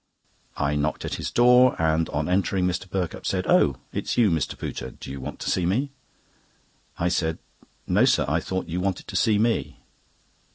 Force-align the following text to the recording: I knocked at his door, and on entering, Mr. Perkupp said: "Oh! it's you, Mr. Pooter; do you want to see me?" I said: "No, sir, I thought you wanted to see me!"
I 0.57 0.75
knocked 0.75 1.05
at 1.05 1.13
his 1.21 1.29
door, 1.29 1.79
and 1.79 2.09
on 2.09 2.27
entering, 2.27 2.65
Mr. 2.65 2.89
Perkupp 2.89 3.23
said: 3.23 3.45
"Oh! 3.45 3.77
it's 3.93 4.17
you, 4.17 4.31
Mr. 4.31 4.57
Pooter; 4.57 4.89
do 4.99 5.11
you 5.11 5.21
want 5.21 5.37
to 5.41 5.49
see 5.51 5.63
me?" 5.67 5.91
I 6.97 7.07
said: 7.07 7.37
"No, 7.85 8.05
sir, 8.05 8.25
I 8.27 8.39
thought 8.39 8.67
you 8.67 8.81
wanted 8.81 9.07
to 9.09 9.15
see 9.15 9.37
me!" 9.37 9.77